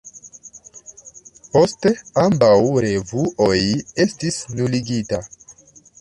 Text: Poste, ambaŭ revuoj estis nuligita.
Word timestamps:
Poste, 1.57 1.91
ambaŭ 2.23 2.51
revuoj 2.87 3.61
estis 4.07 4.43
nuligita. 4.59 5.25